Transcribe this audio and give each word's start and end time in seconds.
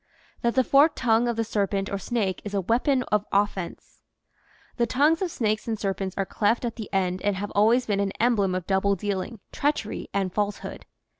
THAT 0.41 0.55
THE 0.55 0.63
FORKED 0.63 0.95
TONGUE 0.95 1.27
OF 1.27 1.35
THE 1.35 1.43
SERPENT 1.43 1.87
OR 1.91 1.99
SNAKE 1.99 2.41
IS 2.43 2.55
A 2.55 2.61
WEAPON 2.61 3.03
OF 3.11 3.23
OFFENSE 3.31 3.99
HE 4.79 4.85
tongues 4.87 5.21
of 5.21 5.29
snakes 5.29 5.67
and 5.67 5.77
serpents 5.77 6.15
are 6.17 6.25
cleft 6.25 6.65
at 6.65 6.75
the 6.75 6.89
end 6.91 7.21
and 7.21 7.35
have 7.35 7.51
always 7.51 7.85
been 7.85 7.99
an 7.99 8.11
emblem 8.19 8.55
of 8.55 8.65
double 8.65 8.95
dealing, 8.95 9.41
treachery, 9.51 10.07
and 10.11 10.33
falsehood. 10.33 10.87